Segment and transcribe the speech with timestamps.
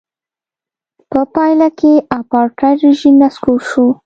[1.11, 3.85] په پایله کې اپارټایډ رژیم نسکور شو.